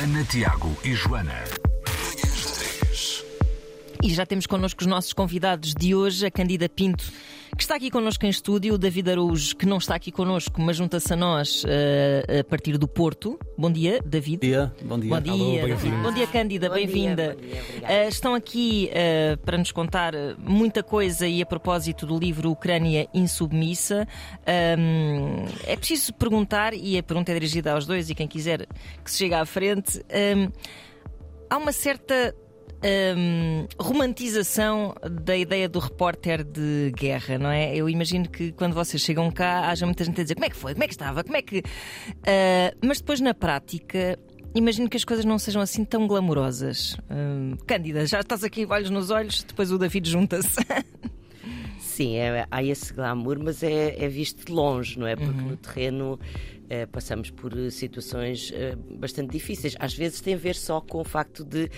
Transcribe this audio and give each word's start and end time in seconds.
Ana, 0.00 0.22
Tiago 0.22 0.76
e 0.84 0.94
Joana. 0.94 1.42
Manhãs 1.84 2.44
da 2.44 2.86
3. 2.86 3.24
E 4.04 4.14
já 4.14 4.24
temos 4.24 4.46
connosco 4.46 4.82
os 4.82 4.86
nossos 4.86 5.12
convidados 5.12 5.74
de 5.74 5.92
hoje, 5.92 6.24
a 6.24 6.30
Candida 6.30 6.68
Pinto, 6.68 7.12
que 7.58 7.64
está 7.64 7.74
aqui 7.74 7.90
connosco 7.90 8.24
em 8.24 8.28
estúdio, 8.28 8.74
o 8.74 8.78
David 8.78 9.10
Araújo, 9.10 9.56
que 9.56 9.66
não 9.66 9.78
está 9.78 9.96
aqui 9.96 10.12
connosco, 10.12 10.60
mas 10.62 10.76
junta-se 10.76 11.12
a 11.12 11.16
nós 11.16 11.64
uh, 11.64 12.38
a 12.38 12.44
partir 12.44 12.78
do 12.78 12.86
Porto. 12.86 13.36
Bom 13.58 13.68
dia, 13.68 14.00
David. 14.06 14.38
Bom 14.38 14.46
dia, 14.46 14.72
bom 14.84 14.98
dia. 15.00 15.10
Bom 15.10 15.20
dia, 15.20 15.64
Alô, 15.64 16.02
bom 16.04 16.12
dia 16.12 16.26
Cândida, 16.28 16.70
bem-vinda. 16.70 17.36
Uh, 17.36 18.08
estão 18.08 18.32
aqui 18.32 18.88
uh, 18.92 19.36
para 19.38 19.58
nos 19.58 19.72
contar 19.72 20.14
muita 20.38 20.84
coisa 20.84 21.26
e 21.26 21.42
a 21.42 21.46
propósito 21.46 22.06
do 22.06 22.16
livro 22.16 22.48
Ucrânia 22.52 23.08
Insubmissa. 23.12 24.06
Um, 24.78 25.44
é 25.66 25.74
preciso 25.74 26.14
perguntar, 26.14 26.72
e 26.74 26.96
a 26.96 27.02
pergunta 27.02 27.32
é 27.32 27.34
dirigida 27.34 27.72
aos 27.72 27.84
dois 27.84 28.08
e 28.08 28.14
quem 28.14 28.28
quiser 28.28 28.68
que 29.04 29.10
se 29.10 29.18
chegue 29.18 29.34
à 29.34 29.44
frente. 29.44 29.98
um, 29.98 30.48
há 31.50 31.56
uma 31.56 31.72
certa 31.72 32.32
hum, 33.16 33.66
romantização 33.78 34.94
da 35.24 35.36
ideia 35.36 35.68
do 35.68 35.78
repórter 35.78 36.44
de 36.44 36.92
guerra, 36.96 37.38
não 37.38 37.50
é? 37.50 37.74
Eu 37.76 37.88
imagino 37.88 38.28
que 38.28 38.52
quando 38.52 38.74
vocês 38.74 39.02
chegam 39.02 39.30
cá 39.30 39.68
haja 39.70 39.84
muita 39.86 40.04
gente 40.04 40.20
a 40.20 40.22
dizer 40.24 40.34
como 40.34 40.46
é 40.46 40.50
que 40.50 40.56
foi, 40.56 40.72
como 40.72 40.84
é 40.84 40.86
que 40.86 40.94
estava, 40.94 41.24
como 41.24 41.36
é 41.36 41.42
que. 41.42 41.62
Ah, 42.26 42.74
mas 42.84 42.98
depois 42.98 43.20
na 43.20 43.34
prática. 43.34 44.18
Imagino 44.54 44.88
que 44.88 44.96
as 44.96 45.04
coisas 45.04 45.26
não 45.26 45.38
sejam 45.38 45.60
assim 45.60 45.84
tão 45.84 46.06
glamurosas. 46.08 46.96
Hum, 47.10 47.54
Cândida, 47.66 48.06
já 48.06 48.20
estás 48.20 48.42
aqui, 48.42 48.66
olhos 48.68 48.88
nos 48.88 49.10
olhos, 49.10 49.42
depois 49.44 49.70
o 49.70 49.78
David 49.78 50.08
junta-se. 50.08 50.56
Sim, 51.78 52.16
é- 52.16 52.46
há 52.50 52.62
esse 52.62 52.92
glamour, 52.94 53.38
mas 53.42 53.62
é, 53.62 54.02
é 54.02 54.08
visto 54.08 54.46
de 54.46 54.52
longe, 54.52 54.98
não 54.98 55.06
é? 55.06 55.16
Porque 55.16 55.40
Uhum. 55.40 55.48
no 55.50 55.56
terreno 55.56 56.18
eh, 56.70 56.86
passamos 56.86 57.30
por 57.30 57.52
situações 57.70 58.50
eh, 58.54 58.74
bastante 58.98 59.30
difíceis. 59.32 59.74
Às 59.78 59.94
vezes 59.94 60.20
tem 60.20 60.34
a 60.34 60.36
ver 60.36 60.54
só 60.54 60.80
com 60.80 61.00
o 61.00 61.04
facto 61.04 61.44
de 61.44 61.68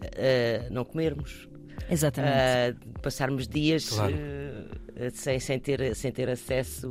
eh, 0.00 0.66
não 0.70 0.84
comermos, 0.84 1.48
Exatamente. 1.90 2.32
eh, 2.34 2.74
passarmos 3.02 3.46
dias 3.48 3.88
Claro. 3.88 4.14
eh, 4.96 5.10
sem, 5.12 5.38
sem, 5.38 5.58
ter, 5.58 5.94
sem 5.94 6.10
ter 6.10 6.28
acesso 6.30 6.90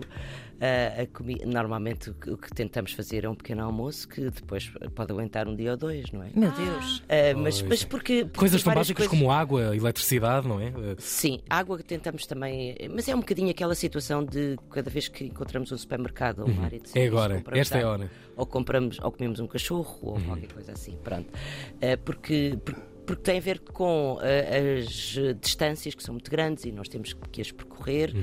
eh, 0.61 1.02
a 1.02 1.17
comida. 1.17 1.45
Normalmente 1.45 2.11
o 2.11 2.13
que, 2.13 2.29
o 2.29 2.38
que 2.38 2.49
tentamos 2.53 2.94
fazer 2.94 3.25
é 3.25 3.29
um 3.29 3.35
pequeno 3.35 3.63
almoço 3.63 4.07
que 4.07 4.29
depois 4.29 4.71
pode 4.94 5.11
aguentar 5.11 5.47
um 5.49 5.55
dia 5.55 5.71
ou 5.71 5.77
dois, 5.77 6.09
não 6.11 6.23
é? 6.23 6.29
Meu 6.33 6.52
Deus. 6.52 7.03
Eh, 7.09 7.33
mas, 7.33 7.61
mas 7.63 7.83
porque. 7.83 8.23
porque 8.23 8.39
Coisas 8.39 8.63
tão 8.63 8.73
básicas 8.73 9.07
coisas- 9.07 9.19
como 9.19 9.31
água, 9.31 9.75
eletricidade, 9.75 10.47
não 10.47 10.61
é? 10.61 10.67
Eh, 10.67 10.95
Sim, 10.99 11.41
água 11.49 11.77
que 11.77 11.83
tentamos 11.83 12.25
também. 12.25 12.77
Mas 12.94 13.09
é 13.09 13.16
um 13.16 13.19
bocadinho 13.19 13.49
aquela 13.49 13.75
situação 13.75 14.23
de 14.23 14.55
cada 14.69 14.89
vez 14.89 15.07
que 15.09 15.25
encontramos 15.25 15.72
um 15.72 15.77
supermercado 15.77 16.39
ou 16.39 16.45
uma 16.47 16.63
área 16.66 16.79
de 16.79 16.85
É 16.85 16.89
serviço, 16.89 17.13
agora, 17.17 17.35
compramos 17.35 17.59
esta 17.61 17.77
é 17.79 17.83
a 17.83 17.89
hora. 17.89 18.11
Ou 18.38 18.45
compramos, 18.45 18.99
ou 19.01 19.11
comemos 19.11 19.39
um 19.39 19.47
cachorro, 19.47 19.97
ou 20.03 20.22
qualquer 20.22 20.53
coisa 20.53 20.72
assim. 20.72 20.95
Pronto. 21.03 21.33
Eh, 21.81 21.97
porque, 21.97 22.57
por- 22.63 22.75
porque 23.05 23.21
tem 23.21 23.37
a 23.37 23.41
ver 23.41 23.59
com 23.59 24.17
eh, 24.21 24.79
as 24.79 25.17
distâncias 25.39 25.93
que 25.95 26.03
são 26.03 26.13
muito 26.13 26.29
grandes 26.29 26.65
e 26.65 26.71
nós 26.71 26.87
temos 26.87 27.13
que 27.31 27.41
as 27.41 27.51
percorrer. 27.51 28.13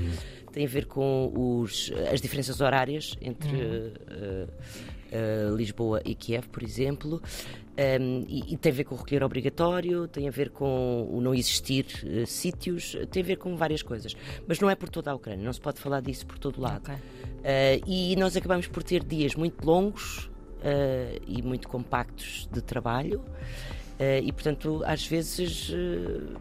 Tem 0.51 0.65
a 0.65 0.69
ver 0.69 0.85
com 0.85 1.31
os, 1.35 1.91
as 2.11 2.21
diferenças 2.21 2.61
horárias 2.61 3.15
entre 3.19 3.57
eh, 3.57 4.47
eh, 5.11 5.49
Lisboa 5.55 6.01
e 6.05 6.13
Kiev, 6.13 6.47
por 6.49 6.61
exemplo. 6.61 7.21
Um, 7.75 8.23
e, 8.27 8.53
e 8.53 8.57
tem 8.57 8.71
a 8.71 8.75
ver 8.75 8.83
com 8.83 8.93
o 8.93 8.97
recolher 8.99 9.23
obrigatório, 9.23 10.07
tem 10.07 10.27
a 10.27 10.31
ver 10.31 10.51
com 10.51 11.09
o 11.11 11.19
não 11.19 11.33
existir 11.33 11.87
sítios, 12.27 12.95
tem 13.09 13.23
a 13.23 13.25
ver 13.25 13.37
com 13.37 13.55
várias 13.55 13.81
coisas. 13.81 14.15
Mas 14.47 14.59
não 14.59 14.69
é 14.69 14.75
por 14.75 14.89
toda 14.89 15.09
a 15.09 15.15
Ucrânia, 15.15 15.43
não 15.43 15.53
se 15.53 15.59
pode 15.59 15.79
falar 15.79 16.01
disso 16.01 16.27
por 16.27 16.37
todo 16.37 16.61
lado. 16.61 16.83
Ok. 16.83 16.93
Uh, 16.93 17.83
e 17.85 18.15
nós 18.15 18.37
acabamos 18.37 18.67
por 18.67 18.83
ter 18.83 19.03
dias 19.03 19.35
muito 19.35 19.65
longos 19.65 20.29
uh, 20.63 21.21
e 21.27 21.41
muito 21.41 21.67
compactos 21.67 22.47
de 22.51 22.61
trabalho, 22.61 23.19
uh, 23.19 23.82
e 24.23 24.31
portanto, 24.31 24.81
às 24.85 25.05
vezes 25.05 25.69
uh, 25.69 26.35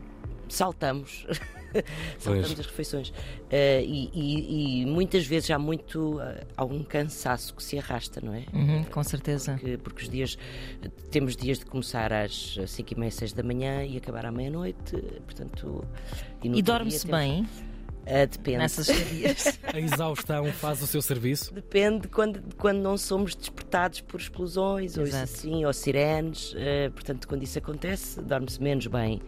saltamos. 0.48 1.26
saltamos 2.18 2.48
Pois. 2.48 2.60
as 2.60 2.66
refeições. 2.66 3.08
Uh, 3.08 3.14
e, 3.82 4.10
e- 4.12 4.82
e 4.82 4.86
muitas 4.86 5.24
vezes 5.26 5.50
há 5.50 5.58
muito 5.58 6.16
uh, 6.18 6.46
algum 6.56 6.82
cansaço 6.82 7.54
que 7.54 7.62
se 7.62 7.78
arrasta, 7.78 8.20
não 8.22 8.34
é? 8.34 8.44
Uhum, 8.52 8.84
com 8.84 9.02
certeza. 9.02 9.52
Porque, 9.54 9.78
porque 9.78 10.02
os 10.02 10.08
dias 10.10 10.38
temos 11.10 11.34
dias 11.34 11.58
de 11.58 11.64
começar 11.66 12.12
às 12.12 12.58
5 12.66 12.92
e 12.92 12.98
meia, 12.98 13.10
6 13.10 13.32
da 13.32 13.42
manhã 13.42 13.84
e 13.84 13.96
acabar 13.96 14.26
à 14.26 14.30
meia-noite, 14.32 14.96
portanto. 15.24 15.82
E 16.42 16.48
outro 16.48 16.62
dorme-se 16.62 17.06
dia 17.06 17.16
temos- 17.16 17.71
Ah, 18.06 18.24
depende. 18.26 18.58
nessas 18.58 18.88
estadias. 18.88 19.58
A 19.72 19.78
exaustão 19.78 20.46
faz 20.52 20.82
o 20.82 20.86
seu 20.86 21.00
serviço? 21.00 21.54
Depende 21.54 22.00
de 22.02 22.08
quando, 22.08 22.40
de 22.40 22.54
quando 22.56 22.78
não 22.78 22.98
somos 22.98 23.34
despertados 23.34 24.00
por 24.00 24.20
explosões 24.20 24.96
ou 24.98 25.04
assim, 25.04 25.64
ou 25.64 25.72
sirenes. 25.72 26.52
eh, 26.56 26.90
portanto, 26.90 27.28
quando 27.28 27.42
isso 27.42 27.58
acontece, 27.58 28.20
dorme-se 28.20 28.60
menos 28.62 28.86
bem. 28.88 29.20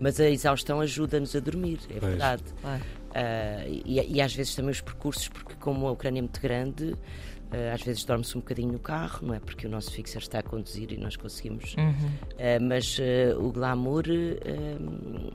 Mas 0.00 0.18
a 0.20 0.28
exaustão 0.28 0.80
ajuda-nos 0.80 1.36
a 1.36 1.40
dormir, 1.40 1.78
é 1.90 1.98
Pois. 2.00 2.10
verdade. 2.12 2.42
Claro. 2.60 2.82
Ah, 3.16 3.64
e, 3.68 4.14
e 4.16 4.20
às 4.20 4.34
vezes 4.34 4.54
também 4.56 4.72
os 4.72 4.80
percursos, 4.80 5.28
porque 5.28 5.54
como 5.60 5.86
a 5.86 5.92
Ucrânia 5.92 6.18
é 6.18 6.22
muito 6.22 6.40
grande, 6.40 6.96
às 7.74 7.82
vezes 7.82 8.04
dorme-se 8.04 8.36
um 8.36 8.40
bocadinho 8.40 8.72
no 8.72 8.78
carro, 8.78 9.26
não 9.26 9.34
é? 9.34 9.40
Porque 9.40 9.66
o 9.66 9.70
nosso 9.70 9.90
fixer 9.92 10.20
está 10.22 10.38
a 10.38 10.42
conduzir 10.42 10.92
e 10.92 10.96
nós 10.96 11.16
conseguimos. 11.16 11.74
Uhum. 11.76 12.10
Ah, 12.38 12.58
mas 12.60 12.98
ah, 13.00 13.38
o 13.38 13.50
glamour 13.52 14.04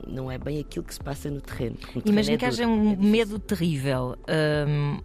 não 0.06 0.30
é 0.30 0.38
bem 0.38 0.58
aquilo 0.60 0.84
que 0.84 0.94
se 0.94 1.00
passa 1.00 1.30
no 1.30 1.40
terreno. 1.40 1.76
Imagino 2.04 2.34
é 2.34 2.38
que 2.38 2.44
haja 2.44 2.66
um 2.66 2.92
é 2.92 2.96
medo 2.96 3.38
terrível, 3.38 4.16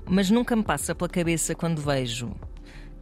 mas 0.06 0.30
nunca 0.30 0.56
me 0.56 0.64
passa 0.64 0.94
pela 0.96 1.10
cabeça 1.10 1.54
quando 1.56 1.82
vejo 1.82 2.32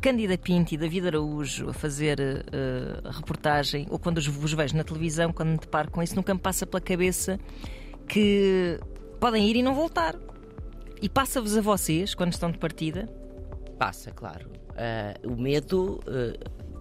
Cândida 0.01 0.38
Pinto 0.38 0.74
e 0.74 0.78
David 0.78 1.07
Araújo 1.07 1.69
a 1.69 1.74
fazer 1.74 2.19
uh, 2.19 3.09
reportagem, 3.09 3.88
ou 3.90 3.97
quando 3.97 4.18
os- 4.18 4.28
vos 4.28 4.51
vejo 4.51 4.75
na 4.75 4.84
televisão, 4.84 5.31
quando 5.31 5.50
me 5.51 5.57
deparo 5.57 5.90
com 5.90 6.03
isso, 6.03 6.13
nunca 6.16 6.34
me 6.34 6.40
passa 6.41 6.66
pela 6.68 6.81
cabeça 6.81 7.40
que 8.07 8.80
podem 9.19 9.47
ir 9.50 9.56
e 9.56 9.63
não 9.63 9.74
voltar. 9.74 10.16
E 11.01 11.07
passa-vos 11.07 11.57
a 11.57 11.62
vocês, 11.62 12.13
quando 12.16 12.34
estão 12.34 12.51
de 12.51 12.57
partida, 12.57 13.09
Passa, 13.78 14.11
claro. 14.11 14.50
Ah, 14.75 15.13
o 15.23 15.35
medo 15.35 16.00
ah, 16.07 16.34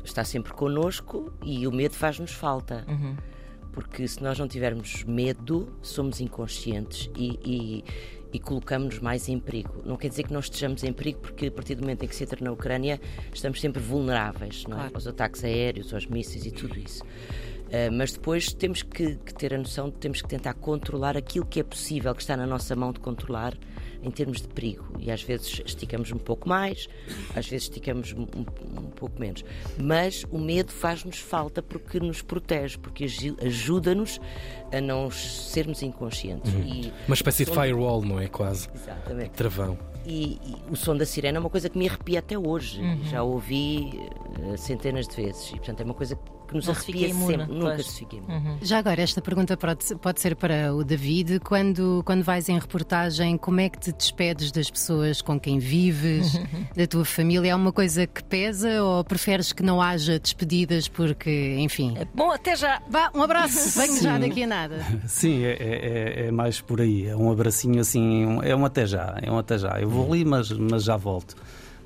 está 0.05 0.25
sempre 0.25 0.53
connosco 0.53 1.33
e 1.43 1.67
o 1.67 1.73
medo 1.73 1.95
faz-nos 1.95 2.33
falta. 2.33 2.85
Porque 3.73 4.07
se 4.07 4.23
nós 4.23 4.39
não 4.39 4.47
tivermos 4.47 5.03
medo, 5.05 5.75
somos 5.81 6.21
inconscientes 6.21 7.11
e, 7.17 7.39
e, 7.43 7.85
e 8.33 8.39
colocamos-nos 8.39 8.99
mais 8.99 9.29
em 9.29 9.39
perigo. 9.39 9.83
Não 9.85 9.97
quer 9.97 10.09
dizer 10.09 10.25
que 10.25 10.33
não 10.33 10.41
estejamos 10.41 10.85
em 10.85 10.93
perigo, 10.93 11.21
porque 11.21 11.47
a 11.47 11.51
partir 11.51 11.77
do 11.77 11.81
momento 11.81 12.03
em 12.05 12.09
que 12.09 12.15
se 12.15 12.23
entra 12.23 12.39
na 12.45 12.53
Ucrânia, 12.53 13.01
estamos 13.33 13.61
sempre 13.61 13.81
vulneráveis 13.81 14.65
não 14.65 14.77
é? 14.77 14.81
Claro. 14.81 14.95
aos 14.95 15.07
ataques 15.07 15.43
aéreos, 15.43 15.95
aos 15.95 16.07
mísseis 16.07 16.45
e 16.45 16.51
tudo 16.51 16.79
isso. 16.79 17.03
Ah, 17.73 17.91
mas 17.91 18.13
depois 18.13 18.53
temos 18.53 18.83
que, 18.83 19.17
que 19.17 19.33
ter 19.35 19.55
a 19.55 19.59
noção 19.59 19.87
de 19.87 19.93
que 19.93 19.99
temos 20.01 20.21
que 20.23 20.29
tentar 20.29 20.55
controlar 20.55 21.17
aquilo 21.17 21.47
que 21.47 21.59
é 21.61 21.63
possível, 21.63 22.15
que 22.15 22.21
está 22.21 22.37
na 22.37 22.47
nossa 22.47 22.77
mão 22.77 22.93
de 22.93 23.01
controlar 23.01 23.55
em 24.03 24.11
termos 24.11 24.43
de 24.43 24.49
perigo. 24.49 24.85
E 24.99 25.11
às 25.11 25.23
vezes 25.23 25.63
esticamos 25.65 26.11
um 26.13 26.19
pouco 26.19 26.49
mais, 26.49 26.89
às 27.37 27.47
vezes 27.49 27.65
esticamos 27.69 28.13
um, 28.13 28.23
um- 28.23 28.91
pouco 28.97 29.19
menos. 29.19 29.45
Mas 29.81 30.25
o 30.31 30.39
medo 30.39 30.71
faz-nos 30.73 31.19
falta 31.19 31.63
porque 31.63 31.99
nos 32.01 32.21
protege, 32.21 32.77
porque 32.79 33.07
ajuda-nos 33.41 34.21
a 34.73 34.81
não 34.81 35.11
sermos 35.11 35.83
inconscientes. 35.83 36.53
E 36.53 36.93
Uma 37.07 37.15
espécie 37.15 37.45
de 37.45 37.53
firewall, 37.53 38.03
não 38.05 38.19
é? 38.21 38.27
Quase. 38.29 38.69
Exatamente. 38.75 39.31
Travão. 39.31 39.79
E, 40.05 40.39
e 40.45 40.57
o 40.71 40.75
som 40.77 40.97
da 40.97 41.07
sirene 41.07 41.37
é 41.37 41.41
uma 41.41 41.51
coisa 41.51 41.69
que 41.71 41.79
me 41.79 41.89
arrepia 41.89 42.19
até 42.19 42.37
hoje. 42.37 42.81
Uhum. 42.81 43.05
Já 43.05 43.23
ouvi 43.23 44.01
eh, 44.53 44.57
centenas 44.57 45.07
de 45.07 45.15
vezes. 45.17 45.49
E 45.51 45.57
portanto 45.57 45.81
é 45.81 45.85
uma 45.85 45.95
coisa 45.95 46.17
que 46.17 46.23
nos 46.55 46.67
Não 46.67 46.75
se 46.75 46.81
arrepia 46.91 47.09
imune, 47.09 47.37
sempre. 47.39 47.55
Nunca 47.55 47.75
pois. 47.75 47.87
se 47.87 47.99
fica 47.99 48.17
imune. 48.17 48.59
Já 48.63 48.79
agora, 48.79 49.01
esta 49.03 49.21
pergunta 49.21 49.57
pode, 49.57 50.21
ser 50.21 50.35
para 50.37 50.75
o 50.75 50.85
David. 50.85 51.41
Quando, 51.41 52.03
quando 52.05 52.23
vais 52.23 52.49
em 52.49 52.59
reportagem, 52.59 53.37
como 53.37 53.61
é 53.61 53.69
que 53.69 53.79
te 53.79 53.93
despedes 53.93 54.51
das 54.53 54.71
pessoas 54.71 55.21
com 55.23 55.39
quem 55.39 55.59
vives, 55.59 56.39
da 56.77 56.87
tua 56.87 57.05
família? 57.05 57.51
É 57.51 57.55
uma 57.55 57.73
coisa 57.73 58.07
que 58.07 58.23
pesa 58.25 58.83
ou 58.83 59.03
preferes 59.05 59.53
que 59.53 59.63
não 59.63 59.81
haja 59.81 60.19
despedidas 60.19 60.89
porque, 60.89 61.57
enfim. 61.59 61.95
bom, 62.15 62.31
até 62.31 62.55
já. 62.57 62.81
Vá, 62.89 63.11
um 63.15 63.23
abraço, 63.23 63.71
venho 63.81 64.01
já 64.03 64.19
daqui 64.19 64.43
a 64.43 64.47
nada. 64.47 64.85
Sim, 65.07 65.43
é, 65.45 65.53
é- 65.53 66.23
é- 66.25 66.27
é 66.27 66.31
mais 66.31 66.61
por 66.61 66.81
aí. 66.81 67.07
É 67.07 67.17
um 67.17 67.31
abracinho 67.31 67.81
assim, 67.81 68.39
é 68.43 68.55
um 68.55 68.65
até 68.65 68.87
já, 68.87 69.17
é 69.23 69.31
um 69.31 69.39
até 69.39 69.59
já. 69.59 69.81
Eu 69.81 69.89
vou 69.89 70.13
ali, 70.13 70.25
mas, 70.25 70.51
mas 70.53 70.85
já 70.85 70.97
volto. 70.97 71.37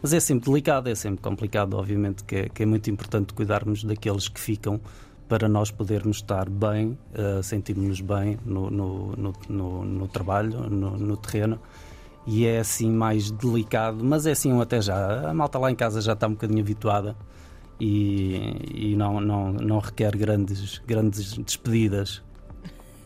Mas 0.06 0.12
é 0.12 0.20
sempre 0.20 0.48
delicado, 0.48 0.88
é 0.88 0.94
sempre 0.94 1.20
complicado, 1.20 1.74
obviamente, 1.74 2.22
que 2.22 2.36
é, 2.36 2.48
que 2.48 2.62
é 2.62 2.66
muito 2.66 2.88
importante 2.88 3.34
cuidarmos 3.34 3.82
daqueles 3.82 4.28
que 4.28 4.38
ficam 4.38 4.80
para 5.28 5.48
nós 5.48 5.72
podermos 5.72 6.18
estar 6.18 6.48
bem, 6.48 6.96
uh, 7.12 7.42
sentirmos-nos 7.42 8.00
bem 8.02 8.38
no, 8.46 8.70
no, 8.70 9.12
no, 9.48 9.84
no- 9.84 10.06
trabalho, 10.06 10.70
no, 10.70 10.96
no 10.96 11.16
terreno. 11.16 11.58
E 12.24 12.46
é 12.46 12.60
assim 12.60 12.88
mais 12.88 13.32
delicado, 13.32 14.04
mas 14.04 14.26
é 14.26 14.30
assim 14.30 14.52
um 14.52 14.60
até 14.60 14.80
já. 14.80 15.28
A 15.28 15.34
malta 15.34 15.58
lá 15.58 15.72
em 15.72 15.74
casa 15.74 16.00
já 16.00 16.12
está 16.12 16.28
um 16.28 16.34
bocadinho 16.34 16.60
habituada 16.60 17.16
e, 17.80 18.92
e 18.92 18.94
não, 18.96 19.20
não, 19.20 19.52
não 19.54 19.80
requer 19.80 20.16
grandes, 20.16 20.80
grandes 20.86 21.36
despedidas. 21.36 22.22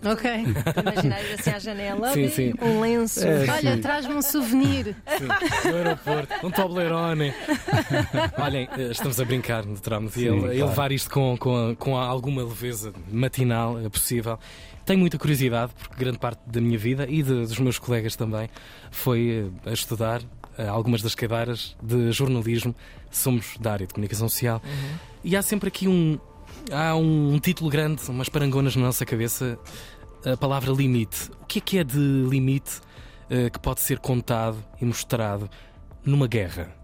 Ok. 0.04 0.30
Imaginar 0.80 1.22
ir 1.24 1.34
assim 1.38 1.50
à 1.50 1.58
janela, 1.58 2.12
Sim, 2.12 2.28
sim. 2.30 2.52
com 2.52 2.66
um 2.66 2.80
lenço. 2.80 3.26
É, 3.26 3.46
Olha, 3.50 3.78
traz-me 3.78 4.14
um 4.14 4.22
souvenir. 4.22 4.96
Sim, 5.18 5.26
no 5.70 5.76
aeroporto, 5.76 6.46
um 6.46 6.50
Toblerone. 6.50 7.34
Olhem, 8.38 8.68
eh, 8.78 8.90
estamos 8.90 9.20
a 9.20 9.24
brincar 9.24 9.64
no 9.64 9.78
tramo 9.78 10.10
Sim, 10.10 10.20
e 10.20 10.26
ele, 10.28 10.38
claro. 10.40 10.54
e 10.54 10.62
levar 10.62 10.92
isto 10.92 11.10
com, 11.10 11.36
com, 11.36 11.74
com 11.78 11.96
alguma 11.96 12.42
leveza 12.42 12.92
matinal 13.10 13.78
é 13.78 13.88
possível. 13.88 14.38
Tenho 14.86 14.98
muita 15.00 15.18
curiosidade, 15.18 15.72
porque 15.78 15.96
grande 16.02 16.18
parte 16.18 16.40
da 16.46 16.60
minha 16.60 16.78
vida 16.78 17.06
e 17.08 17.22
de- 17.22 17.46
dos 17.46 17.58
meus 17.58 17.78
colegas 17.78 18.16
também 18.16 18.48
foi 18.90 19.50
eh, 19.66 19.70
a 19.70 19.72
estudar 19.72 20.22
eh, 20.58 20.66
algumas 20.66 21.02
das 21.02 21.14
cadeiras 21.14 21.76
de 21.82 22.10
jornalismo. 22.12 22.74
Somos 23.10 23.56
da 23.60 23.72
área 23.72 23.86
de 23.86 23.92
comunicação 23.94 24.28
social 24.28 24.62
e 25.22 25.36
há 25.36 25.42
sempre 25.42 25.68
aqui 25.68 25.86
um, 25.88 26.18
há 26.72 26.94
um, 26.96 27.38
título 27.38 27.70
grande, 27.70 28.02
umas 28.08 28.28
parangonas 28.28 28.76
na 28.76 28.82
nossa 28.82 29.04
cabeça, 29.04 29.58
a 30.24 30.36
palavra 30.36 30.72
limite. 30.72 31.30
O 31.42 31.46
que 31.46 31.58
é 31.58 31.62
que 31.62 31.78
é 31.78 31.84
de 31.84 31.98
limite 31.98 32.80
eh, 33.28 33.50
que 33.50 33.58
pode 33.58 33.80
ser 33.80 33.98
contado 33.98 34.58
e 34.80 34.84
mostrado 34.84 35.48
numa 36.04 36.26
guerra? 36.26 36.74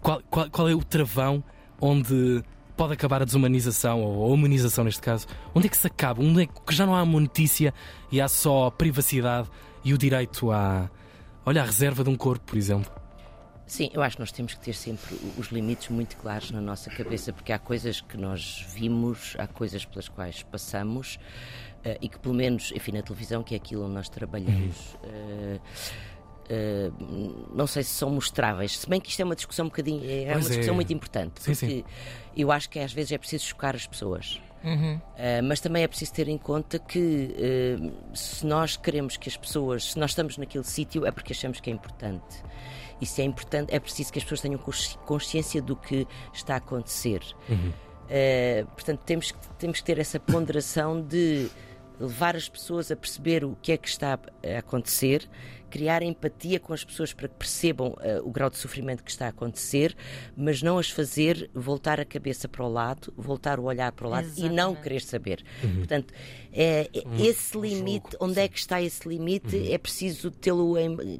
Qual, 0.00 0.20
qual- 0.30 0.50
qual 0.50 0.68
é 0.68 0.74
o 0.74 0.82
travão 0.84 1.42
onde 1.80 2.42
pode 2.76 2.92
acabar 2.92 3.22
a 3.22 3.24
desumanização, 3.24 4.02
ou 4.02 4.24
a 4.30 4.34
humanização 4.34 4.84
neste 4.84 5.00
caso? 5.00 5.26
Onde 5.54 5.66
é 5.66 5.70
que 5.70 5.76
se 5.76 5.86
acaba? 5.86 6.22
Onde 6.22 6.42
é 6.42 6.46
que 6.46 6.74
já 6.74 6.84
não 6.86 6.94
há 6.94 7.02
uma 7.02 7.20
notícia 7.20 7.72
e 8.12 8.20
há 8.20 8.28
só 8.28 8.70
privacidade 8.70 9.48
e 9.84 9.92
o 9.94 9.98
direito 9.98 10.50
à, 10.52 10.90
olha, 11.44 11.62
à 11.62 11.64
reserva 11.64 12.04
de 12.04 12.10
um 12.10 12.16
corpo, 12.16 12.44
por 12.46 12.56
exemplo? 12.58 12.90
Sim, 13.66 13.90
eu 13.92 14.00
acho 14.00 14.16
que 14.16 14.20
nós 14.20 14.30
temos 14.30 14.54
que 14.54 14.60
ter 14.60 14.74
sempre 14.74 15.16
os 15.36 15.48
limites 15.48 15.88
muito 15.88 16.16
claros 16.16 16.50
na 16.52 16.60
nossa 16.60 16.88
cabeça, 16.88 17.32
porque 17.32 17.52
há 17.52 17.58
coisas 17.58 18.00
que 18.00 18.16
nós 18.16 18.64
vimos, 18.72 19.34
há 19.38 19.46
coisas 19.48 19.84
pelas 19.84 20.08
quais 20.08 20.42
passamos 20.44 21.18
eh, 21.84 21.98
e 22.00 22.08
que, 22.08 22.18
pelo 22.18 22.34
menos, 22.34 22.72
enfim, 22.76 22.92
na 22.92 23.02
televisão, 23.02 23.42
que 23.42 23.54
é 23.54 23.56
aquilo 23.56 23.84
onde 23.84 23.94
nós 23.94 24.08
trabalhamos. 24.08 24.96
eh, 25.02 25.58
eh, 26.48 26.90
não 27.52 27.66
sei 27.66 27.82
se 27.82 27.90
são 27.90 28.08
mostráveis, 28.08 28.78
se 28.78 28.88
bem 28.88 29.00
que 29.00 29.10
isto 29.10 29.20
é 29.20 29.24
uma 29.24 29.34
discussão 29.34 29.66
um 29.66 29.68
bocadinho, 29.68 30.00
é 30.08 30.32
Pois 30.32 30.36
uma 30.36 30.46
é. 30.46 30.48
discussão 30.50 30.74
muito 30.76 30.92
importante, 30.92 31.42
Sim, 31.42 31.52
porque 31.52 31.66
sim. 31.66 31.84
eu 32.36 32.52
acho 32.52 32.70
que 32.70 32.78
às 32.78 32.92
vezes 32.92 33.10
é 33.10 33.18
preciso 33.18 33.46
chocar 33.46 33.74
as 33.74 33.84
pessoas. 33.86 34.40
Uhum. 34.64 34.96
Uh, 34.96 35.42
mas 35.44 35.60
também 35.60 35.84
é 35.84 35.88
preciso 35.88 36.12
ter 36.12 36.26
em 36.28 36.38
conta 36.38 36.78
que 36.78 36.98
uh, 37.78 38.16
se 38.16 38.44
nós 38.44 38.76
queremos 38.76 39.16
que 39.16 39.28
as 39.28 39.36
pessoas, 39.36 39.92
se 39.92 39.98
nós 39.98 40.10
estamos 40.10 40.36
naquele 40.38 40.64
sítio, 40.64 41.06
é 41.06 41.10
porque 41.12 41.32
achamos 41.32 41.60
que 41.60 41.70
é 41.70 41.72
importante. 41.72 42.42
Se 43.04 43.20
é 43.20 43.24
importante, 43.24 43.74
é 43.74 43.78
preciso 43.78 44.12
que 44.12 44.18
as 44.18 44.24
pessoas 44.24 44.40
tenham 44.40 44.58
consci- 44.58 44.96
consciência 45.04 45.60
do 45.60 45.76
que 45.76 46.06
está 46.32 46.54
a 46.54 46.56
acontecer. 46.56 47.20
Uh, 47.50 48.66
portanto, 48.66 49.00
temos 49.04 49.32
que, 49.32 49.38
temos 49.58 49.80
que 49.80 49.84
ter 49.84 49.98
essa 49.98 50.18
ponderação 50.20 51.02
de 51.02 51.48
levar 51.98 52.36
as 52.36 52.48
pessoas 52.48 52.90
a 52.90 52.96
perceber 52.96 53.44
o 53.44 53.56
que 53.62 53.72
é 53.72 53.76
que 53.76 53.88
está 53.88 54.18
a 54.54 54.58
acontecer, 54.58 55.28
criar 55.70 56.02
empatia 56.02 56.60
com 56.60 56.72
as 56.72 56.84
pessoas 56.84 57.12
para 57.12 57.26
que 57.28 57.34
percebam 57.34 57.88
uh, 57.88 58.26
o 58.26 58.30
grau 58.30 58.48
de 58.48 58.56
sofrimento 58.56 59.02
que 59.02 59.10
está 59.10 59.26
a 59.26 59.28
acontecer, 59.30 59.96
mas 60.36 60.62
não 60.62 60.78
as 60.78 60.88
fazer 60.90 61.50
voltar 61.54 62.00
a 62.00 62.04
cabeça 62.04 62.48
para 62.48 62.64
o 62.64 62.68
lado, 62.68 63.12
voltar 63.16 63.58
o 63.58 63.64
olhar 63.64 63.92
para 63.92 64.06
o 64.06 64.10
lado 64.10 64.26
e 64.36 64.42
não 64.42 64.48
Exatamente. 64.72 64.82
querer 64.82 65.00
saber. 65.02 65.44
Portanto, 65.78 66.14
é, 66.52 66.88
é- 66.94 67.22
esse 67.26 67.58
limite, 67.58 68.16
onde 68.20 68.38
é 68.40 68.46
que 68.48 68.58
está 68.58 68.80
esse 68.80 69.06
limite, 69.08 69.70
é 69.72 69.76
preciso 69.76 70.30
tê-lo 70.30 70.74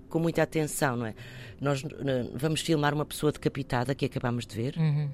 com 0.08 0.18
muita 0.18 0.42
atenção, 0.42 0.96
não 0.96 1.06
é? 1.06 1.14
Nós 1.60 1.82
uh, 1.82 1.86
vamos 2.34 2.60
filmar 2.60 2.94
uma 2.94 3.04
pessoa 3.04 3.32
decapitada 3.32 3.94
que 3.94 4.04
acabamos 4.04 4.46
de 4.46 4.54
ver. 4.56 4.76
Uhum. 4.78 5.10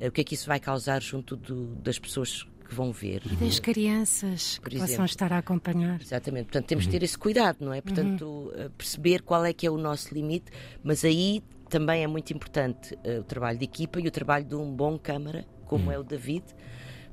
Uh, 0.00 0.06
O 0.08 0.10
que 0.12 0.20
é 0.20 0.24
que 0.24 0.34
isso 0.34 0.46
vai 0.46 0.60
causar 0.60 1.02
junto 1.02 1.36
do- 1.36 1.74
das 1.76 1.98
pessoas 1.98 2.46
que 2.70 2.74
vão 2.76 2.92
ver? 2.92 3.22
E 3.26 3.36
das 3.36 3.58
crianças 3.58 4.58
Por 4.58 4.70
que 4.70 4.76
possam 4.76 4.86
exemplo. 4.86 5.04
estar 5.06 5.32
a 5.32 5.38
acompanhar. 5.38 6.00
Exatamente, 6.00 6.44
portanto 6.44 6.66
temos 6.66 6.86
que 6.86 6.92
ter 6.92 7.02
esse 7.02 7.18
cuidado, 7.18 7.58
não 7.60 7.72
é? 7.74 7.80
Portanto, 7.80 8.52
eh, 8.54 8.70
perceber 8.78 9.22
qual 9.22 9.44
é 9.44 9.52
que 9.52 9.66
é 9.66 9.70
o 9.70 9.76
nosso 9.76 10.14
limite, 10.14 10.52
mas 10.82 11.04
aí 11.04 11.42
também 11.68 12.04
é 12.04 12.06
muito 12.06 12.32
importante 12.32 12.96
eh, 13.02 13.18
o 13.18 13.24
trabalho 13.24 13.58
de 13.58 13.64
equipa 13.64 14.00
e 14.00 14.06
o 14.06 14.10
trabalho 14.10 14.44
de 14.44 14.54
um 14.54 14.72
bom 14.72 14.96
câmara, 14.96 15.44
como 15.66 15.90
é 15.90 15.98
o 15.98 16.04
David, 16.04 16.44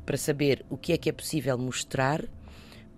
para 0.05 0.15
saber 0.17 0.63
o 0.69 0.77
que 0.77 0.93
é 0.93 0.97
que 0.97 1.09
é 1.09 1.11
possível 1.11 1.57
mostrar 1.57 2.23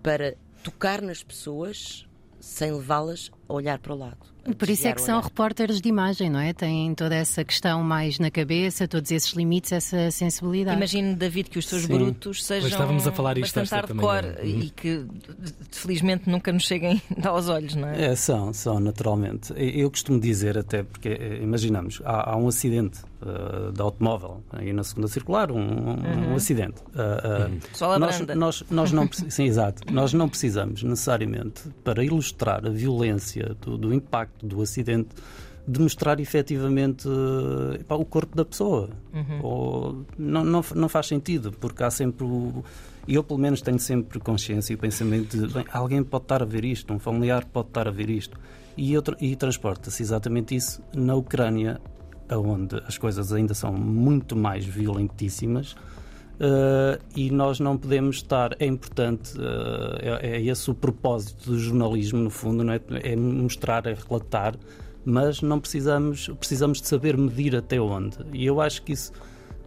para 0.02 0.36
tocar 0.62 1.00
nas 1.00 1.22
pessoas 1.22 2.06
sem 2.40 2.72
levá-las 2.72 3.30
a 3.48 3.52
olhar 3.52 3.78
para 3.78 3.94
o 3.94 3.98
lado. 3.98 4.16
a 4.46 4.54
Por 4.54 4.68
isso 4.70 4.88
é 4.88 4.92
que 4.92 5.00
são 5.02 5.16
olhar. 5.18 5.24
repórteres 5.24 5.80
de 5.80 5.88
imagem, 5.88 6.30
não 6.30 6.40
é? 6.40 6.52
Têm 6.52 6.94
toda 6.94 7.14
essa 7.14 7.44
questão 7.44 7.82
mais 7.82 8.18
na 8.18 8.30
cabeça, 8.30 8.88
todos 8.88 9.10
esses 9.10 9.30
limites, 9.32 9.72
essa 9.72 10.10
sensibilidade. 10.10 10.76
Imagino, 10.76 11.14
David, 11.14 11.50
que 11.50 11.58
os 11.58 11.66
teus 11.66 11.82
Sim. 11.82 11.88
brutos 11.88 12.44
sejam 12.44 12.68
estávamos 12.68 13.06
a 13.06 13.12
falar 13.12 13.36
isto 13.38 13.54
bastante 13.60 13.92
hardcore 13.92 14.26
manhã. 14.26 14.36
Uhum. 14.42 14.60
e 14.60 14.70
que 14.70 15.06
felizmente 15.70 16.28
nunca 16.28 16.52
nos 16.52 16.64
cheguem 16.64 17.00
aos 17.22 17.48
olhos, 17.48 17.74
não 17.74 17.88
é? 17.88 18.06
É, 18.12 18.16
são, 18.16 18.52
são, 18.52 18.80
naturalmente. 18.80 19.52
Eu 19.56 19.80
eu 19.80 19.90
costumo 19.90 20.20
dizer 20.20 20.56
até, 20.56 20.82
porque 20.84 21.08
eh, 21.08 21.40
imaginamos, 21.42 22.00
há, 22.04 22.30
há 22.32 22.36
um 22.36 22.46
acidente 22.46 23.00
eh, 23.24 23.72
de 23.72 23.80
automóvel 23.82 24.42
aí 24.52 24.72
na 24.72 24.82
segunda 24.84 25.08
circular, 25.08 25.50
um, 25.52 25.58
um- 25.58 26.32
um 26.32 26.34
acidente. 26.36 26.82
Pessoal 27.70 27.92
à 27.92 27.98
nós, 27.98 28.18
nós, 28.36 28.64
nós 28.70 28.92
não 28.92 29.08
sim, 29.12 29.44
exato. 29.44 29.82
Nós 29.92 30.12
não 30.12 30.28
precisamos 30.28 30.82
necessariamente, 30.82 31.62
para 31.84 32.04
ilustrar 32.04 32.66
a 32.66 32.70
violência 32.70 33.54
do, 33.60 33.76
do 33.78 33.92
impacto 33.94 34.46
do 34.46 34.60
acidente, 34.62 35.08
de 35.68 35.80
mostrar 35.80 36.18
efetivamente 36.18 37.06
epá, 37.78 37.94
o 37.94 38.04
corpo 38.04 38.34
da 38.36 38.44
pessoa. 38.44 38.88
Ou, 39.42 40.04
não, 40.18 40.44
não, 40.44 40.64
não 40.74 40.88
faz 40.88 41.06
sentido, 41.06 41.52
porque 41.52 41.82
há 41.84 41.90
sempre 41.90 42.24
o. 42.24 42.64
Eu, 43.08 43.24
pelo 43.24 43.38
menos, 43.38 43.60
tenho 43.62 43.78
sempre 43.78 44.20
consciência 44.20 44.72
e 44.72 44.76
pensamento 44.76 45.36
de 45.36 45.52
bem, 45.52 45.64
alguém 45.72 46.02
pode 46.02 46.24
estar 46.24 46.42
a 46.42 46.44
ver 46.46 46.64
isto, 46.64 46.92
um 46.92 46.98
familiar 46.98 47.44
pode 47.44 47.68
estar 47.68 47.88
a 47.88 47.90
ver 47.90 48.08
isto. 48.10 48.38
E, 48.76 48.92
eu 48.92 49.02
e 49.20 49.34
transporta-se 49.36 50.02
exatamente 50.02 50.54
isso 50.54 50.80
na 50.94 51.14
Ucrânia, 51.14 51.80
onde 52.38 52.76
as 52.86 52.98
coisas 52.98 53.32
ainda 53.32 53.54
são 53.54 53.72
muito 53.72 54.36
mais 54.36 54.64
violentíssimas. 54.64 55.74
Uh, 56.40 56.98
e 57.14 57.30
nós 57.30 57.60
não 57.60 57.76
podemos 57.76 58.16
estar. 58.16 58.56
É 58.58 58.64
importante, 58.64 59.38
uh, 59.38 59.98
é, 60.22 60.36
é 60.36 60.42
esse 60.42 60.70
o 60.70 60.74
propósito 60.74 61.50
do 61.50 61.58
jornalismo, 61.58 62.18
no 62.18 62.30
fundo, 62.30 62.64
não 62.64 62.72
é? 62.72 62.80
é 63.02 63.14
mostrar, 63.14 63.86
é 63.86 63.94
relatar, 63.94 64.54
mas 65.04 65.42
não 65.42 65.60
precisamos, 65.60 66.28
precisamos 66.38 66.80
de 66.80 66.88
saber 66.88 67.16
medir 67.16 67.54
até 67.54 67.78
onde. 67.78 68.16
E 68.32 68.46
eu 68.46 68.58
acho 68.58 68.82
que 68.82 68.92
isso 68.92 69.12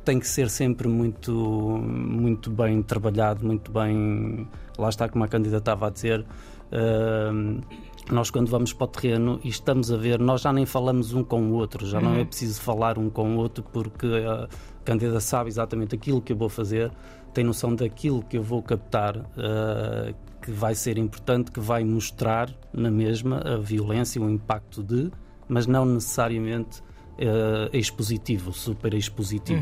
tem 0.03 0.19
que 0.19 0.27
ser 0.27 0.49
sempre 0.49 0.87
muito, 0.87 1.31
muito 1.31 2.49
bem 2.49 2.81
trabalhado, 2.81 3.45
muito 3.45 3.71
bem. 3.71 4.47
Lá 4.75 4.89
está, 4.89 5.07
como 5.07 5.23
a 5.23 5.27
candidata 5.27 5.59
estava 5.59 5.87
a 5.87 5.89
dizer. 5.91 6.21
uh, 6.71 7.61
nós, 8.11 8.29
quando 8.29 8.49
vamos 8.49 8.73
para 8.73 8.85
o 8.85 8.87
terreno 8.87 9.39
e 9.43 9.49
estamos 9.49 9.91
a 9.91 9.97
ver, 9.97 10.19
nós 10.19 10.41
já 10.41 10.51
nem 10.51 10.65
falamos 10.65 11.13
um 11.13 11.23
com 11.23 11.41
o 11.49 11.53
outro, 11.53 11.85
já 11.85 12.01
não 12.01 12.15
é 12.15 12.25
preciso 12.25 12.59
falar 12.59 12.97
um 12.97 13.09
com 13.09 13.35
o 13.35 13.37
outro, 13.37 13.63
porque 13.71 14.07
a 14.07 14.47
candidata 14.83 15.19
sabe 15.19 15.49
exatamente 15.49 15.95
aquilo 15.95 16.21
que 16.21 16.33
eu 16.33 16.37
vou 16.37 16.49
fazer, 16.49 16.91
tem 17.33 17.43
noção 17.43 17.73
daquilo 17.73 18.21
que 18.23 18.37
eu 18.37 18.43
vou 18.43 18.61
captar, 18.61 19.17
uh, 19.17 20.13
que 20.41 20.51
vai 20.51 20.75
ser 20.75 20.97
importante, 20.97 21.51
que 21.51 21.59
vai 21.59 21.83
mostrar 21.83 22.49
na 22.73 22.91
mesma 22.91 23.39
a 23.39 23.57
violência, 23.57 24.21
o 24.21 24.29
impacto 24.29 24.83
de, 24.83 25.09
mas 25.47 25.65
não 25.65 25.85
necessariamente 25.85 26.81
uh, 26.81 27.75
expositivo, 27.75 28.51
super 28.51 28.93
expositivo. 28.93 29.61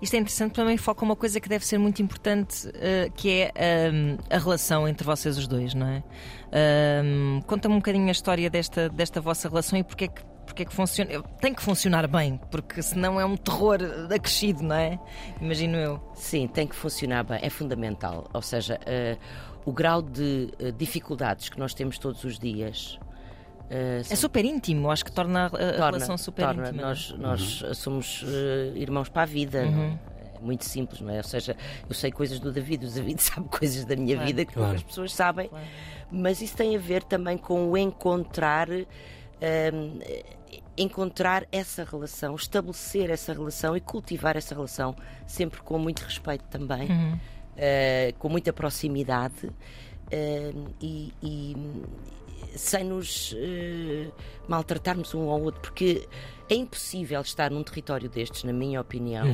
Isto 0.00 0.14
é 0.14 0.18
interessante, 0.18 0.52
também 0.52 0.76
foca 0.76 1.04
uma 1.04 1.16
coisa 1.16 1.40
que 1.40 1.48
deve 1.48 1.66
ser 1.66 1.78
muito 1.78 2.00
importante, 2.02 2.70
eh, 2.74 3.10
que 3.14 3.30
é 3.30 3.52
ehm, 3.54 4.16
a 4.30 4.38
relação 4.38 4.86
entre 4.88 5.04
vocês 5.04 5.36
os 5.38 5.46
dois, 5.46 5.74
não 5.74 5.86
é? 5.86 6.02
Ehm, 6.52 7.40
Conta-me 7.46 7.74
um 7.74 7.78
bocadinho 7.78 8.08
a 8.08 8.12
história 8.12 8.48
desta, 8.50 8.88
desta 8.88 9.20
vossa 9.20 9.48
relação 9.48 9.78
e 9.78 9.84
porque 9.84 10.04
é 10.04 10.08
que. 10.08 10.22
Porque 10.48 10.62
é 10.62 10.64
que 10.64 10.72
funciona? 10.72 11.22
Tem 11.42 11.52
que 11.52 11.62
funcionar 11.62 12.08
bem, 12.08 12.40
porque 12.50 12.80
senão 12.82 13.20
é 13.20 13.24
um 13.24 13.36
terror 13.36 13.78
acrescido, 14.10 14.62
não 14.62 14.74
é? 14.74 14.98
Imagino 15.42 15.76
eu. 15.76 16.00
Sim, 16.14 16.48
tem 16.48 16.66
que 16.66 16.74
funcionar 16.74 17.22
bem, 17.22 17.38
é 17.42 17.50
fundamental. 17.50 18.26
Ou 18.32 18.40
seja, 18.40 18.80
eh, 18.86 19.18
o 19.66 19.72
grau 19.72 20.00
de 20.00 20.48
eh, 20.58 20.72
dificuldades 20.72 21.50
que 21.50 21.58
nós 21.58 21.74
temos 21.74 21.98
todos 21.98 22.24
os 22.24 22.38
dias. 22.38 22.98
É 23.70 24.02
são- 24.02 24.16
super 24.16 24.44
íntimo, 24.44 24.90
acho 24.90 25.04
que 25.04 25.12
torna 25.12 25.46
a, 25.52 25.82
a 25.82 25.86
relação 25.90 26.16
super 26.16 26.46
torna. 26.46 26.68
íntima. 26.68 26.82
Nós, 26.82 27.10
nós 27.18 27.62
somos 27.74 28.24
eh, 28.26 28.72
irmãos 28.76 29.08
para 29.08 29.22
a 29.22 29.26
vida. 29.26 29.64
não 29.70 29.82
é? 29.82 29.98
É 30.36 30.40
muito 30.40 30.64
simples, 30.64 31.00
não 31.00 31.10
é? 31.12 31.16
Ou 31.18 31.24
seja, 31.24 31.56
eu 31.88 31.94
sei 31.94 32.10
coisas 32.12 32.38
do 32.38 32.52
David, 32.52 32.86
o 32.86 32.90
David 32.90 33.20
sabe 33.22 33.48
coisas 33.48 33.84
da 33.84 33.96
minha 33.96 34.14
Claro. 34.14 34.26
vida 34.26 34.44
que 34.44 34.52
Claro. 34.52 34.68
poucas 34.70 34.82
pessoas 34.84 35.12
sabem, 35.12 35.50
mas 36.10 36.40
isso 36.40 36.56
tem 36.56 36.76
a 36.76 36.78
ver 36.78 37.02
também 37.02 37.36
com 37.36 37.68
o 37.70 37.76
encontrar. 37.76 38.68
ehm, 38.70 39.98
encontrar 40.76 41.44
essa 41.50 41.82
relação, 41.84 42.36
estabelecer 42.36 43.10
essa 43.10 43.32
relação 43.32 43.76
e 43.76 43.80
cultivar 43.80 44.36
essa 44.36 44.54
relação 44.54 44.94
sempre 45.26 45.60
com 45.60 45.76
muito 45.76 46.00
respeito 46.04 46.44
também, 46.44 46.88
eh, 47.56 48.14
com 48.18 48.28
muita 48.28 48.52
proximidade 48.52 49.50
e, 50.80 51.12
e 51.22 51.56
sem 52.56 52.84
nos 52.84 53.34
eh, 53.36 54.10
maltratarmos 54.46 55.14
um 55.14 55.28
ao 55.28 55.40
outro, 55.40 55.60
porque 55.60 56.08
é 56.48 56.54
impossível 56.54 57.20
estar 57.20 57.50
num 57.50 57.62
território 57.62 58.08
destes, 58.08 58.44
na 58.44 58.52
minha 58.52 58.80
opinião, 58.80 59.26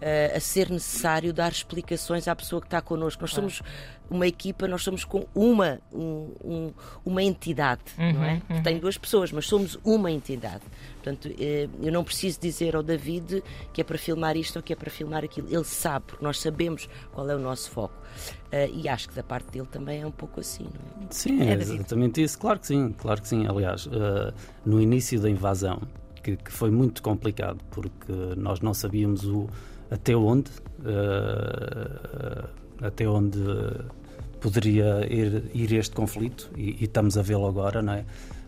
uh, 0.00 0.36
a 0.36 0.40
ser 0.40 0.70
necessário 0.70 1.32
dar 1.32 1.52
explicações 1.52 2.28
à 2.28 2.34
pessoa 2.34 2.60
que 2.60 2.66
está 2.66 2.80
connosco. 2.80 3.22
Nós 3.22 3.32
somos 3.32 3.62
uma 4.10 4.26
equipa, 4.26 4.66
nós 4.66 4.82
somos 4.82 5.04
com 5.04 5.26
uma, 5.34 5.78
um, 5.92 6.32
um, 6.44 6.72
uma 7.04 7.22
entidade, 7.22 7.82
Uhum, 7.98 8.12
não 8.12 8.24
é? 8.24 8.40
Que 8.40 8.62
tem 8.62 8.78
duas 8.78 8.96
pessoas, 8.96 9.30
mas 9.32 9.46
somos 9.46 9.78
uma 9.84 10.10
entidade. 10.10 10.62
Portanto, 10.94 11.30
eh, 11.38 11.68
eu 11.82 11.92
não 11.92 12.02
preciso 12.02 12.40
dizer 12.40 12.74
ao 12.74 12.82
David 12.82 13.42
que 13.72 13.80
é 13.80 13.84
para 13.84 13.98
filmar 13.98 14.36
isto 14.36 14.56
ou 14.56 14.62
que 14.62 14.72
é 14.72 14.76
para 14.76 14.90
filmar 14.90 15.24
aquilo. 15.24 15.48
Ele 15.50 15.64
sabe, 15.64 16.06
porque 16.06 16.24
nós 16.24 16.40
sabemos 16.40 16.88
qual 17.12 17.28
é 17.28 17.36
o 17.36 17.38
nosso 17.38 17.70
foco. 17.70 17.94
Eh, 18.50 18.70
e 18.72 18.88
acho 18.88 19.08
que 19.08 19.14
da 19.14 19.22
parte 19.22 19.50
dele 19.50 19.68
também 19.70 20.00
é 20.00 20.06
um 20.06 20.10
pouco 20.10 20.40
assim, 20.40 20.64
não 20.64 21.04
é? 21.04 21.06
Sim, 21.10 21.42
é 21.42 21.54
exatamente 21.54 22.22
isso. 22.22 22.38
Claro 22.38 22.58
que 22.58 22.66
sim, 22.66 22.94
claro 22.96 23.20
que 23.20 23.28
sim. 23.28 23.46
Aliás, 23.46 23.86
uh, 23.86 24.32
no 24.64 24.80
início 24.80 25.20
da 25.20 25.28
invasão, 25.28 25.82
que, 26.22 26.36
que, 26.36 26.52
foi 26.52 26.70
muito 26.70 27.02
complicado, 27.02 27.58
porque 27.70 28.12
nós 28.36 28.60
não 28.60 28.74
sabíamos 28.74 29.24
o, 29.24 29.48
até 29.90 30.16
onde, 30.16 30.50
uh, 30.80 32.48
até 32.80 33.08
onde 33.08 33.38
poderia 34.40 35.06
ir, 35.12 35.44
ir 35.54 35.72
este 35.72 35.94
conflito, 35.94 36.50
e, 36.56 36.76
e 36.80 36.84
estamos 36.84 37.16
a 37.18 37.22
vê-lo 37.22 37.46
agora, 37.46 37.82
não 37.82 37.92
é? 37.92 38.04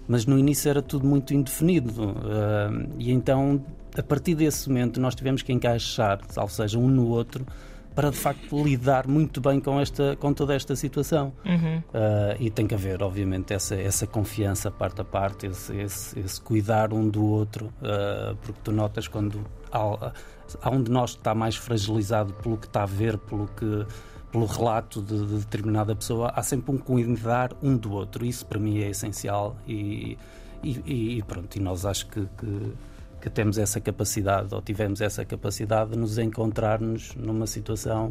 Mas 0.06 0.26
no 0.26 0.38
início 0.38 0.68
era 0.68 0.82
tudo 0.82 1.06
muito 1.06 1.34
indefinido, 1.34 2.10
uh, 2.10 2.88
e 2.98 3.12
então, 3.12 3.64
a 3.96 4.02
partir 4.02 4.34
desse 4.34 4.68
momento, 4.68 5.00
nós 5.00 5.14
tivemos 5.14 5.42
que 5.42 5.52
encaixar, 5.52 6.20
ou 6.36 6.48
seja, 6.48 6.78
um 6.78 6.88
no 6.88 7.08
outro, 7.08 7.44
para 8.00 8.10
de 8.10 8.16
facto 8.16 8.64
lidar 8.64 9.06
muito 9.06 9.42
bem 9.42 9.60
com, 9.60 9.78
esta, 9.78 10.16
com 10.16 10.32
toda 10.32 10.54
esta 10.54 10.74
situação. 10.74 11.34
Uhum. 11.44 11.78
Uh, 11.78 12.34
e 12.40 12.48
tem 12.48 12.66
que 12.66 12.74
haver, 12.74 13.02
obviamente, 13.02 13.52
essa, 13.52 13.74
essa 13.74 14.06
confiança 14.06 14.70
parte 14.70 15.02
a 15.02 15.04
parte, 15.04 15.46
esse, 15.46 15.76
esse, 15.76 16.18
esse 16.18 16.40
cuidar 16.40 16.94
um 16.94 17.06
do 17.06 17.22
outro, 17.22 17.66
uh, 17.66 18.34
porque 18.36 18.58
tu 18.64 18.72
notas 18.72 19.06
quando 19.06 19.44
há, 19.70 20.12
há 20.62 20.70
um 20.70 20.82
de 20.82 20.90
nós 20.90 21.12
que 21.12 21.20
está 21.20 21.34
mais 21.34 21.56
fragilizado 21.56 22.32
pelo 22.32 22.56
que 22.56 22.68
está 22.68 22.84
a 22.84 22.86
ver, 22.86 23.18
pelo 23.18 23.46
que 23.48 23.86
pelo 24.32 24.46
relato 24.46 25.02
de, 25.02 25.26
de 25.26 25.38
determinada 25.40 25.94
pessoa, 25.94 26.32
há 26.34 26.42
sempre 26.42 26.72
um 26.72 26.78
cuidar 26.78 27.50
um 27.62 27.76
do 27.76 27.92
outro. 27.92 28.24
Isso 28.24 28.46
para 28.46 28.58
mim 28.58 28.78
é 28.78 28.88
essencial 28.88 29.56
e, 29.68 30.16
e, 30.62 31.18
e 31.18 31.22
pronto, 31.24 31.54
e 31.54 31.60
nós 31.60 31.84
acho 31.84 32.06
que, 32.06 32.26
que 32.38 32.72
que 33.20 33.30
temos 33.30 33.58
essa 33.58 33.80
capacidade, 33.80 34.54
ou 34.54 34.62
tivemos 34.62 35.00
essa 35.00 35.24
capacidade 35.24 35.90
de 35.90 35.98
nos 35.98 36.18
encontrarmos 36.18 37.14
numa 37.14 37.46
situação 37.46 38.10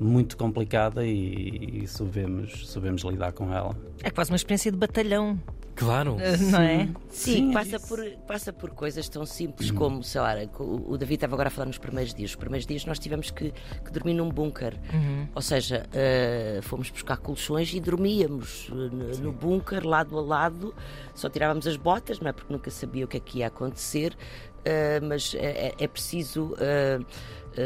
muito 0.00 0.36
complicada 0.36 1.04
e, 1.04 1.82
e 1.82 1.86
soubemos, 1.86 2.68
soubemos 2.68 3.02
lidar 3.02 3.32
com 3.32 3.52
ela. 3.52 3.76
É 4.02 4.10
quase 4.10 4.30
uma 4.30 4.36
experiência 4.36 4.70
de 4.70 4.78
batalhão. 4.78 5.38
Claro. 5.74 6.16
Não 6.50 6.60
é? 6.60 6.86
Sim, 7.08 7.46
Sim 7.48 7.52
passa, 7.52 7.80
por, 7.80 8.04
passa 8.26 8.52
por 8.52 8.70
coisas 8.70 9.08
tão 9.08 9.24
simples 9.24 9.70
Uhum. 9.70 9.76
como, 9.76 10.02
sei 10.02 10.20
lá, 10.20 10.34
o 10.58 10.96
David 10.98 11.14
estava 11.14 11.34
agora 11.34 11.48
a 11.48 11.50
falar 11.50 11.66
nos 11.66 11.78
primeiros 11.78 12.12
dias. 12.14 12.30
Os 12.30 12.36
primeiros 12.36 12.66
dias 12.66 12.84
nós 12.84 12.98
tivemos 12.98 13.30
que, 13.30 13.52
que 13.52 13.90
dormir 13.90 14.14
num 14.14 14.28
bunker. 14.28 14.74
Uhum. 14.92 15.28
Ou 15.34 15.42
seja, 15.42 15.86
uh, 15.88 16.62
fomos 16.62 16.90
buscar 16.90 17.16
colchões 17.16 17.72
e 17.72 17.80
dormíamos 17.80 18.68
uh, 18.68 18.74
no, 18.74 19.08
no 19.18 19.32
bunker, 19.32 19.86
lado 19.86 20.18
a 20.18 20.22
lado. 20.22 20.74
Só 21.14 21.28
tirávamos 21.30 21.66
as 21.66 21.76
botas, 21.76 22.20
não 22.20 22.28
é? 22.28 22.32
Porque 22.32 22.52
nunca 22.52 22.70
sabia 22.70 23.04
o 23.04 23.08
que 23.08 23.16
é 23.16 23.20
que 23.20 23.38
ia 23.38 23.46
acontecer. 23.46 24.12
Uh, 24.58 25.04
mas 25.04 25.34
é, 25.34 25.72
é 25.78 25.88
preciso. 25.88 26.54
Uh, 26.54 27.04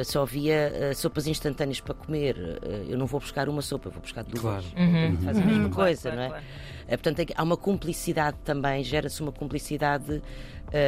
só 0.04 0.22
havia 0.22 0.72
uh, 0.90 0.94
sopas 0.94 1.26
instantâneas 1.26 1.80
para 1.80 1.94
comer. 1.94 2.36
Uh, 2.36 2.90
eu 2.90 2.98
não 2.98 3.06
vou 3.06 3.20
buscar 3.20 3.48
uma 3.48 3.62
sopa, 3.62 3.90
vou 3.90 4.00
buscar 4.00 4.24
duas. 4.24 4.40
Claro. 4.40 4.64
Uhum. 4.76 5.16
Faz 5.18 5.38
a 5.38 5.44
mesma 5.44 5.64
Uhum. 5.64 5.70
coisa, 5.70 6.02
Claro, 6.10 6.16
não 6.16 6.22
é? 6.22 6.28
claro, 6.28 6.44
portanto, 6.88 7.32
há 7.34 7.42
uma 7.42 7.56
cumplicidade 7.56 8.36
também, 8.44 8.82
gera-se 8.84 9.20
uma 9.22 9.32
cumplicidade 9.32 10.22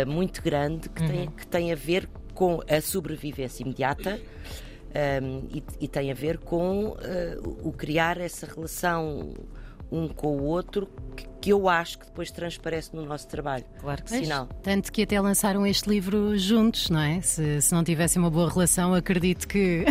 muito 0.07 0.43
grande 0.43 0.89
que, 0.89 1.07
tem, 1.07 1.31
que 1.31 1.47
tem 1.47 1.73
a 1.73 1.77
ver 1.77 2.09
com 2.35 2.61
a 2.69 2.81
sobrevivência 2.81 3.63
imediata. 3.63 4.21
Um, 5.23 5.47
e, 5.55 5.63
e, 5.81 5.87
tem 5.87 6.11
a 6.11 6.15
ver 6.15 6.39
com 6.39 6.97
o 7.63 7.71
criar 7.73 8.19
essa 8.19 8.47
relação 8.47 9.35
um 9.93 10.09
com 10.09 10.39
o 10.39 10.45
outro 10.45 10.89
que, 11.15 11.27
que, 11.49 11.53
eu 11.53 11.69
acho 11.69 11.99
que 11.99 12.07
depois 12.07 12.31
transparece 12.31 12.95
no 12.95 13.05
nosso 13.05 13.27
trabalho. 13.27 13.65
Claro 13.81 14.03
que 14.03 14.11
sim. 14.11 14.29
Tanto 14.63 14.93
que 14.93 15.03
até 15.03 15.21
lançaram 15.21 15.67
este 15.67 15.89
livro 15.89 16.37
juntos, 16.39 16.91
não 16.91 17.01
é? 17.01 17.21
Se, 17.21 17.63
se 17.63 17.73
não 17.75 17.83
tivessem 17.83 18.21
uma 18.21 18.31
boa 18.31 18.51
relação, 18.51 18.95
acredito 18.95 19.49
que 19.49 19.85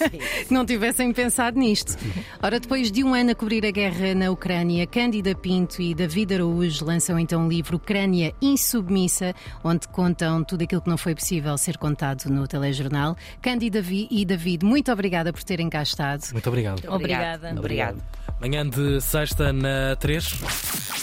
não 0.50 0.66
tivessem 0.66 1.12
pensado 1.12 1.58
nisto. 1.58 1.96
Ora, 2.42 2.58
depois 2.58 2.90
de 2.90 3.04
um 3.04 3.14
ano 3.14 3.30
a 3.30 3.34
cobrir 3.34 3.64
a 3.64 3.70
guerra 3.70 4.14
na 4.14 4.30
Ucrânia, 4.30 4.86
Cândida 4.86 5.34
Pinto 5.34 5.80
e 5.80 5.94
David 5.94 6.34
Araújo 6.34 6.84
lançam 6.84 7.18
então 7.18 7.46
o 7.46 7.48
livro 7.48 7.76
Ucrânia 7.76 8.34
Insubmissa, 8.40 9.34
onde 9.62 9.86
contam 9.88 10.42
tudo 10.42 10.62
aquilo 10.62 10.80
que 10.80 10.90
não 10.90 10.98
foi 10.98 11.14
possível 11.14 11.56
ser 11.56 11.78
contado 11.78 12.24
no 12.26 12.46
telejornal. 12.48 13.16
Cândida 13.40 13.84
e 14.10 14.24
David, 14.24 14.64
muito 14.64 14.90
obrigada 14.90 15.32
por 15.32 15.42
terem 15.42 15.68
cá 15.68 15.82
estado. 15.82 16.22
Muito 16.32 16.48
obrigado. 16.48 16.82
Obrigada. 16.88 17.54
Obrigado. 17.56 18.02
Manhã 18.44 18.68
de 18.68 19.00
sexta 19.00 19.54
na 19.54 19.96
3. 19.96 20.34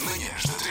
Manhãs 0.06 0.44
da 0.46 0.54
3. 0.54 0.62